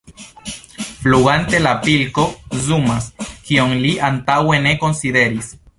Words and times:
Flugante 1.03 1.59
la 1.67 1.73
pilko 1.87 2.25
zumas, 2.65 3.09
kion 3.49 3.79
li 3.87 3.95
antaŭe 4.13 4.63
ne 4.67 4.79
konsideris. 4.85 5.59